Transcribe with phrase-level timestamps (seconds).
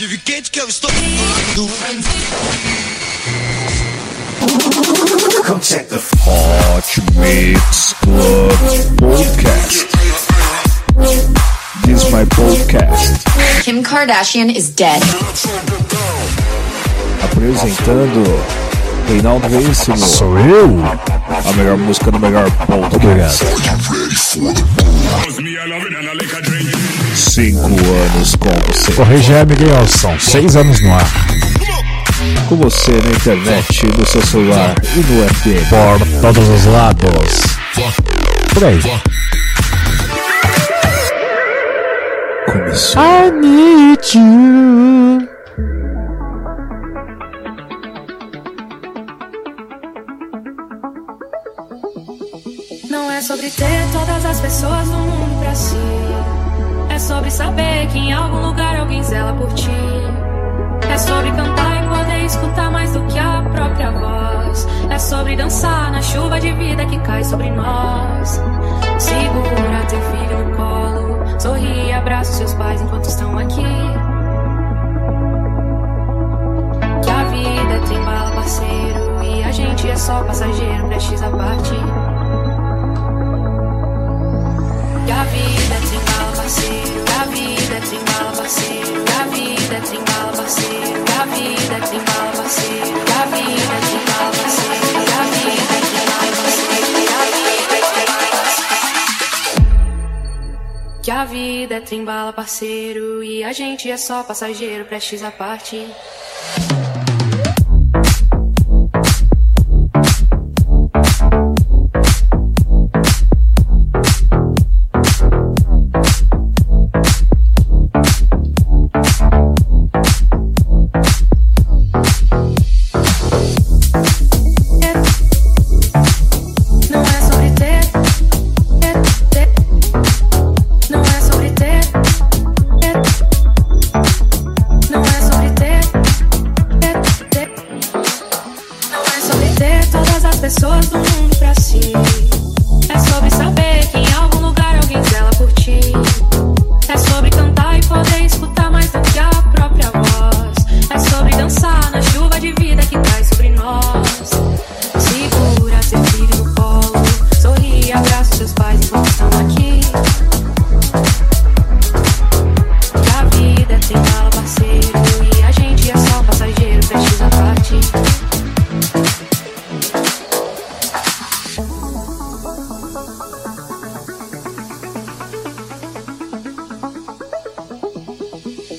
[0.00, 0.90] Adivinha que eu estou
[5.46, 8.50] Come check the Hot Mix Club
[8.96, 9.86] Podcast.
[11.84, 13.62] This is my podcast.
[13.62, 15.02] Kim Kardashian is dead.
[17.22, 18.24] Apresentando
[19.06, 19.98] Reinaldo Veríssimo.
[19.98, 20.78] Sou eu?
[21.46, 23.44] A melhor música do melhor podcast.
[27.20, 28.92] Cinco anos com você.
[28.92, 29.86] Corrige aí, Miguel.
[29.86, 31.06] São seis anos no ar.
[32.48, 35.68] Com você na internet, no seu celular e no FM.
[35.68, 37.40] Por todos os lados.
[38.54, 38.80] Por aí.
[42.50, 43.02] Começou.
[43.02, 45.28] I need you.
[52.90, 56.09] Não é sobre ter todas as pessoas no mundo pra si.
[57.10, 59.68] Sobre saber que em algum lugar alguém zela por ti.
[60.88, 64.68] É sobre cantar e poder escutar mais do que a própria voz.
[64.88, 68.40] É sobre dançar na chuva de vida que cai sobre nós.
[69.00, 71.40] Segura teu filho no colo.
[71.40, 73.66] Sorri e abraça seus pais enquanto estão aqui.
[77.02, 79.24] Que a vida é trembala, parceiro.
[79.24, 81.84] E a gente é só passageiro, prestes a partir.
[85.06, 86.89] Que a vida é trimbala, parceiro.
[88.50, 90.42] Que a vida é trimbala,
[91.26, 93.04] vida é trimbala, parceiro.
[93.04, 94.90] Que a vida é trimbala, parceiro.
[95.06, 96.90] Que a vida é trimbala, parceiro.
[96.90, 98.70] Que a vida é trimbala, parceiro.
[101.00, 103.22] Que a vida é trimbala, parceiro.
[103.22, 105.86] E a gente é só passageiro, prestes a partir.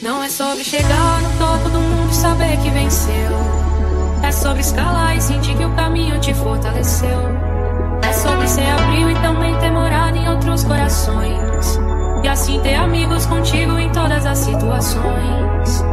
[0.02, 3.38] Não é sobre chegar no topo do mundo e saber que venceu.
[4.24, 7.20] É sobre escalar e sentir que o caminho te fortaleceu.
[8.02, 11.80] É sobre ser abril e também ter morado em outros corações.
[12.24, 15.84] E assim ter amigos contigo em todas as situações.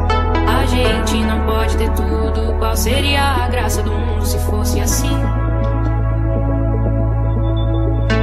[0.47, 2.59] A gente não pode ter tudo.
[2.59, 5.21] Qual seria a graça do mundo se fosse assim?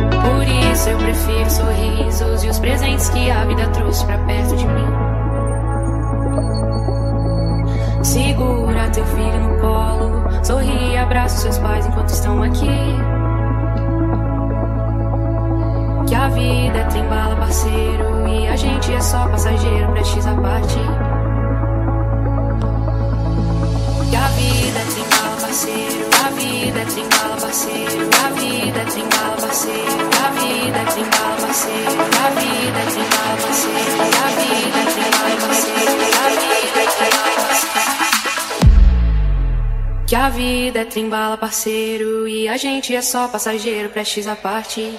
[0.09, 4.65] Por isso eu prefiro sorrisos e os presentes que a vida trouxe pra perto de
[4.65, 4.84] mim.
[8.95, 12.95] Teu filho no colo, sorri e abraça seus pais enquanto estão aqui.
[16.07, 20.79] Que a vida é trembala, parceiro, e a gente é só passageiro, prestes a partir.
[24.09, 29.41] Que a vida é trembala, parceiro, a vida é trembala, parceiro, a vida é trembala,
[29.41, 33.94] parceiro, a vida é trembala, parceiro, a vida é trembala, parceiro,
[40.15, 44.97] a vida é trimbala, parceiro, e a gente é só passageiro, prestes a partir.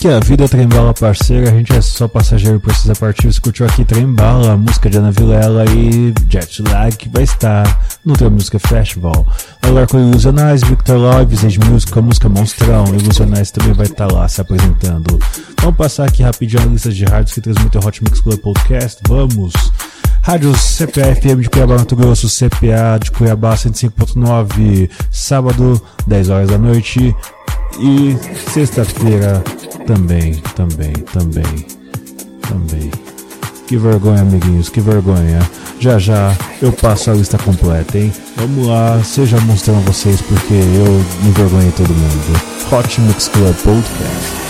[0.00, 3.28] Que a vida é trembala parceira, a gente é só passageiro precisa partir.
[3.40, 8.30] Curtiu aqui Trembala, música de Ana Vilela e Jet Lag que vai estar no Teu
[8.30, 9.26] Música Festival.
[9.60, 12.84] Agora com Ilusionais, Victor Love, Age Music, a música Monstrão.
[12.94, 15.18] Ilusionais também vai estar lá se apresentando.
[15.60, 19.00] Vamos passar aqui rapidinho a lista de rádios que transmitem o Hot Mix Club Podcast.
[19.08, 19.52] Vamos!
[20.22, 26.58] Rádio CPA FM de Cuiabá, Mato Grosso, CPA de Cuiabá 105.9, sábado, 10 horas da
[26.58, 27.16] noite.
[27.80, 28.16] E
[28.52, 29.42] sexta-feira
[29.88, 31.66] também, também, também,
[32.46, 32.90] também.
[33.66, 35.40] Que vergonha, amiguinhos, que vergonha.
[35.80, 38.12] Já já eu passo a lista completa, hein?
[38.36, 42.40] Vamos lá, seja mostrando vocês porque eu envergonhei todo mundo.
[42.70, 44.47] Hot Mix Club Podcast.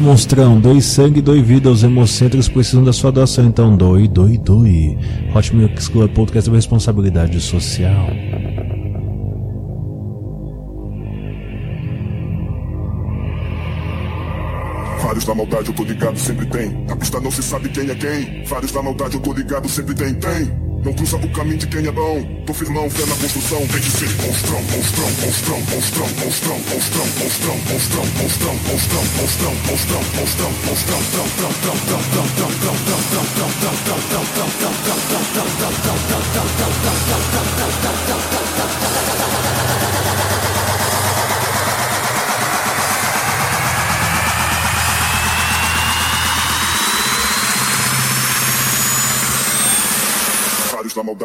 [0.00, 4.98] Monstrão, doe sangue, doe vida, os hemocêntricos precisam da sua doação, então doe, doe, doe.
[5.34, 8.06] Hot Mix Club Podcast é responsabilidade social.
[15.02, 16.84] Vários da maldade eu tô ligado, sempre tem.
[16.86, 18.44] Na pista não se sabe quem é quem.
[18.44, 20.69] Vários da maldade eu tô ligado, sempre tem, tem.
[20.82, 22.22] Não cruza o caminho de quem é bom.
[22.46, 23.58] Tô firmão, fé na construção.
[23.66, 30.16] Tem que ser monstrão, monstrão, monstrão, monstrão, monstrão, monstrão, monstrão, monstrão, monstrão, monstrão, monstrão, monstrão,
[30.16, 33.84] monstrão, monstrão, tão, tão, tão, tão, tão, tão, tão, tão, tão, tão, tão, tão,
[34.30, 34.46] tão,
[34.80, 35.89] tão, tão, tão, tão, da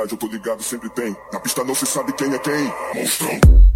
[0.05, 1.15] maldade eu tô ligado, sempre tem.
[1.33, 2.73] Na pista não se sabe quem é quem.
[2.93, 3.74] Monstrão.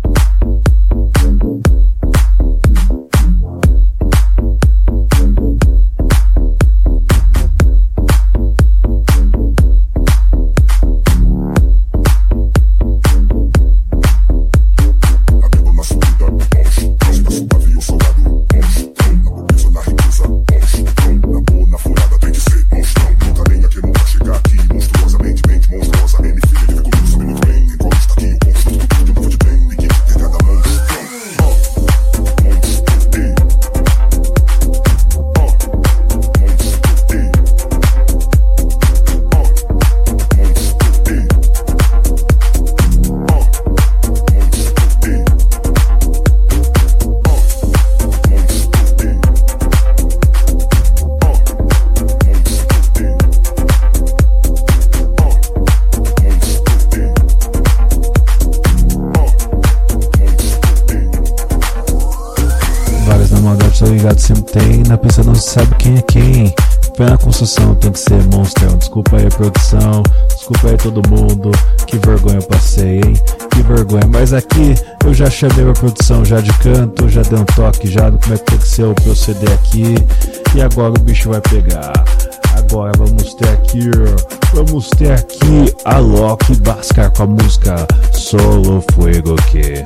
[67.40, 68.78] Construção tem que ser monstrão.
[68.78, 71.52] Desculpa aí produção, desculpa aí todo mundo.
[71.88, 73.14] Que vergonha eu passei, hein?
[73.52, 74.06] Que vergonha.
[74.12, 78.12] Mas aqui eu já chamei a produção já de canto, já dei um toque já
[78.12, 79.96] como é que tem que ser o proceder aqui.
[80.54, 81.94] E agora o bicho vai pegar.
[82.58, 83.90] Agora vamos ter aqui,
[84.54, 89.86] vamos ter aqui a Loki Bascar com a música Solo Fuego que.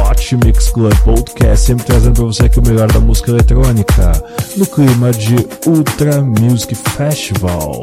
[0.00, 4.12] Hot Mix Club Podcast, sempre trazendo para você aqui o melhor da música eletrônica,
[4.56, 5.36] no clima de
[5.66, 7.82] Ultra Music Festival.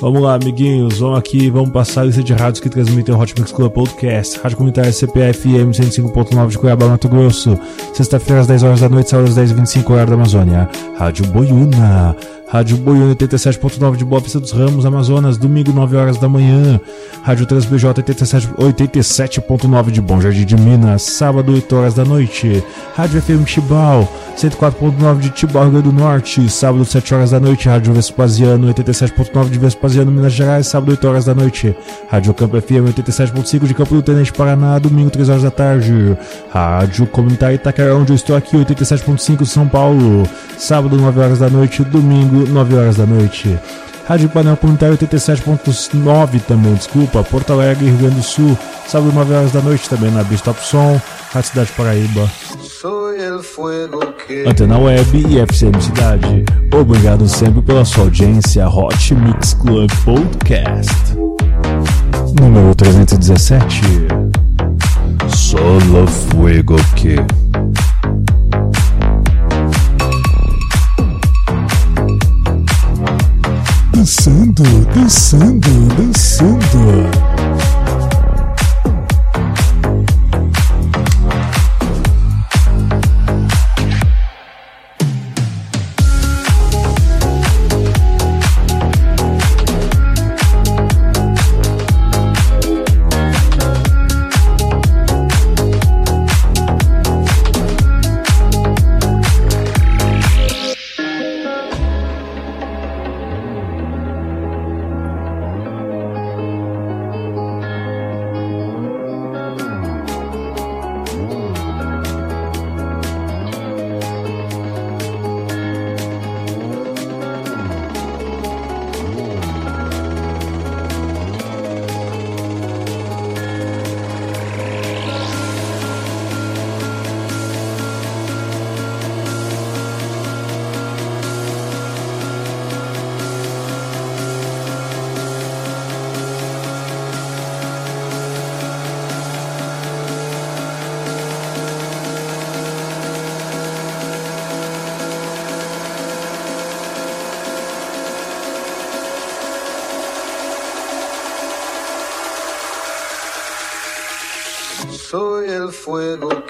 [0.00, 3.34] Vamos lá, amiguinhos, vamos aqui, vamos passar a lista de rádios que transmitem o Hot
[3.38, 4.38] Mix Club Podcast.
[4.40, 7.58] Rádio Comunitária CPFM 105.9 de Cuiabá, Mato Grosso.
[7.94, 10.68] Sexta-feira às 10 horas da noite, sábado às 10h25, horário da Amazônia.
[10.98, 12.16] Rádio Boiuna.
[12.48, 16.80] Rádio Boiúna 87.9 de Boa Vista dos Ramos, Amazonas, domingo 9 horas da manhã.
[17.22, 22.62] Rádio TransBJ 87.9 de Bom Jardim de Minas, sábado 8 horas da noite.
[22.94, 27.68] Rádio FM Chibal 104.9 de Tibau, Rio Grande do Norte, sábado 7 horas da noite.
[27.68, 31.74] Rádio Vespasiano 87.9 de Vespasiano, Minas Gerais, sábado 8 horas da noite.
[32.08, 36.16] Rádio Campo FM 87.5 de Campo do Tenente Paraná, domingo 3 horas da tarde.
[36.52, 40.24] Rádio Comunitária Itaquera, onde eu estou aqui, 87.5 São Paulo,
[40.58, 43.58] sábado 9 horas da noite, domingo 9 horas da noite.
[44.06, 49.52] Rádio Panel Comunitário 87.9 também, desculpa, Porto Alegre, Rio Grande do Sul, sábado 9 horas
[49.52, 51.00] da noite também na Bistop Som,
[51.32, 52.30] Rádio Cidade Paraíba.
[54.46, 56.44] Antena Web e FCM Cidade.
[56.78, 58.68] Obrigado sempre pela sua audiência.
[58.68, 61.16] Hot Mix Club Podcast.
[62.38, 63.80] Número 317.
[65.28, 67.43] Solo Fuego que.
[75.24, 75.63] sim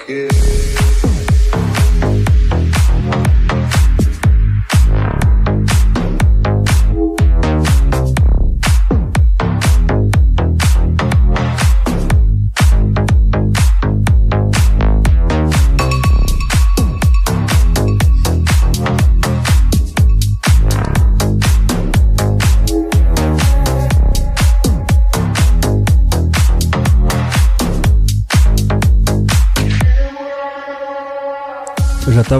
[0.06, 0.43] Yeah.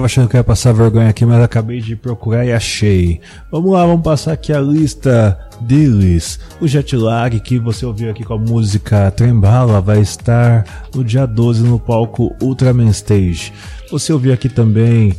[0.04, 3.20] Tava achando que ia passar vergonha aqui, mas acabei de procurar e achei.
[3.50, 6.38] Vamos lá, vamos passar aqui a lista deles.
[6.60, 11.62] O Jetlag, que você ouviu aqui com a música Trembala, vai estar no dia 12
[11.62, 13.52] no palco Ultraman Stage.
[13.90, 15.16] Você ouviu aqui também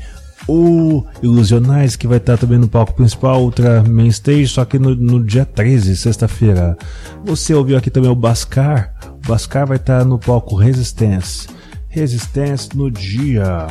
[0.47, 4.95] o Ilusionais, que vai estar também no palco principal, Ultra Main Stage, só que no,
[4.95, 6.77] no dia 13, sexta-feira.
[7.23, 11.47] Você ouviu aqui também o Bascar, o Bascar vai estar no palco Resistance.
[11.89, 13.67] Resistance no dia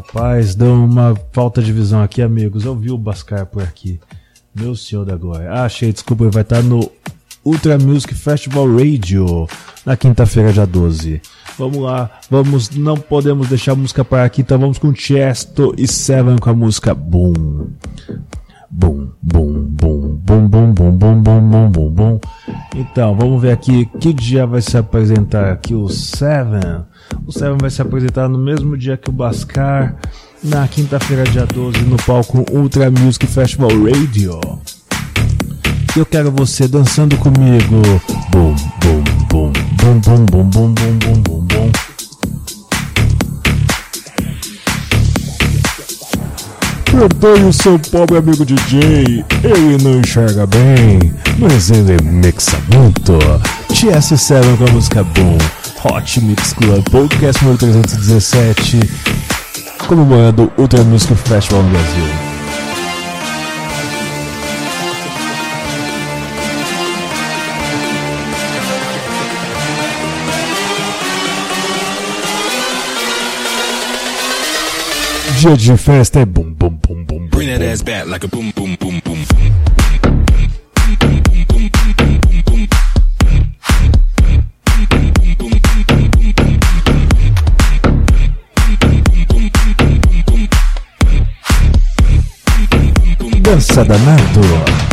[0.00, 2.64] Rapaz, deu uma falta de visão aqui, amigos.
[2.64, 4.00] Eu vi o Bascar por aqui.
[4.54, 5.50] Meu senhor da glória.
[5.50, 6.90] Ah, achei, desculpa, ele vai estar no
[7.44, 9.46] Ultra Music Festival Radio
[9.84, 11.20] na quinta-feira, dia 12.
[11.58, 15.86] Vamos lá, vamos, não podemos deixar a música para aqui, então vamos com Chesto e
[15.86, 17.66] Seven com a música Boom.
[18.72, 22.20] Boom, boom, boom, boom, boom, boom, boom, boom, boom, boom, boom.
[22.76, 26.84] Então, vamos ver aqui que dia vai se apresentar aqui o Seven.
[27.26, 29.96] O Seven vai se apresentar no mesmo dia que o Bascar,
[30.44, 34.38] na quinta-feira, dia 12, no palco Ultra Music Festival Radio.
[35.96, 37.82] E eu quero você dançando comigo.
[38.30, 41.89] Bum, bum, bum, bum, bum, bum, bum, bum, bum, bum, bum.
[46.90, 53.12] Perdoe o seu pobre amigo DJ, ele não enxerga bem, mas ele mixa muito.
[53.68, 55.38] TS7 com a música Boom.
[55.84, 58.80] Hot Mix Club Podcast número 317,
[59.86, 62.29] comemorando o Ultra Music Festival no Brasil.
[75.40, 77.26] Dia de festa é bum bum bum bum.
[77.28, 79.16] Bring that ass back like a boom boom boom boom.
[93.40, 94.89] Dança danado.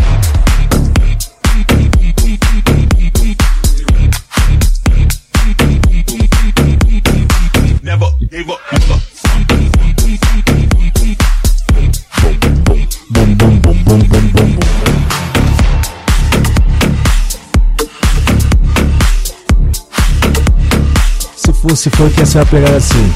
[21.68, 23.14] Fosse funk, essa ia pegar assim.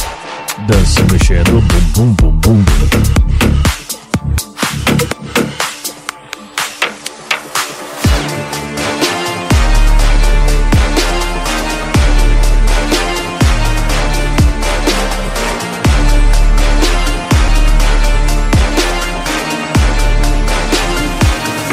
[0.68, 2.66] Dança mexendo, bum, bum, bum, bum.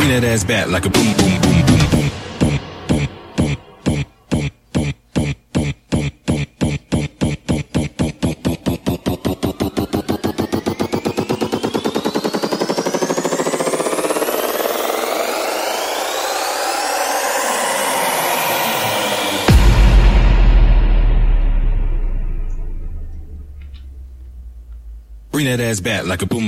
[0.08, 1.14] That ass back like a boom,
[25.68, 26.47] ass back like a boom,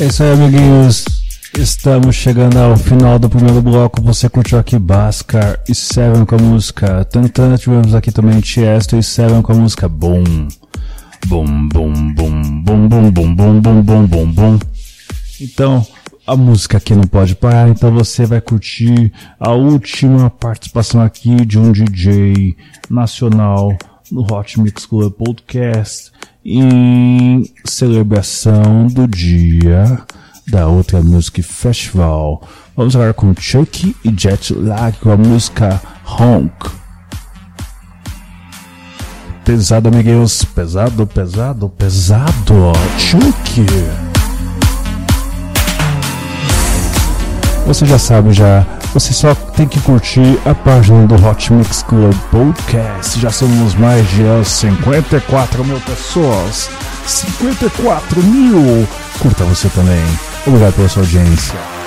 [0.00, 1.04] É isso aí, amiguinhos.
[1.58, 4.00] Estamos chegando ao final do primeiro bloco.
[4.02, 7.58] Você curtiu aqui Bascar e Seven com a música Tantana.
[7.58, 10.46] Tivemos aqui também Tiesto e Seven com a música Boom.
[11.26, 14.58] Boom, boom, boom, boom, boom, boom, boom, boom, boom, boom, boom.
[15.40, 15.84] Então,
[16.24, 21.58] a música aqui não pode parar, então você vai curtir a última participação aqui de
[21.58, 22.56] um DJ
[22.88, 23.76] nacional
[24.12, 26.12] no Hot Mix Club Podcast
[26.50, 30.00] em celebração do dia
[30.46, 32.42] da Outra Music Festival.
[32.74, 36.70] Vamos agora com Chucky e Jet Lag com a música Honk.
[39.44, 40.44] Pesado, amiguinhos.
[40.44, 42.54] Pesado, pesado, pesado.
[42.98, 43.66] Chucky.
[47.66, 48.77] Você já sabe já.
[48.94, 53.20] Você só tem que curtir a página do Hot Mix Club Podcast.
[53.20, 56.70] Já somos mais de 54 mil pessoas.
[57.06, 58.88] 54 mil!
[59.20, 60.02] Curta você também.
[60.46, 61.77] Obrigado pela sua audiência.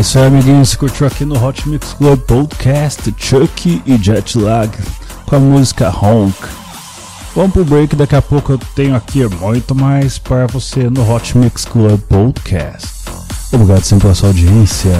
[0.00, 0.74] É isso aí, amiguinhos.
[0.74, 4.70] Curtiu aqui no Hot Mix Club Podcast Chucky e Jet Lag
[5.26, 6.34] com a música Honk.
[7.36, 11.36] Vamos pro break, daqui a pouco eu tenho aqui muito mais para você no Hot
[11.36, 12.88] Mix Club Podcast.
[13.52, 14.90] Obrigado sempre pela sua audiência.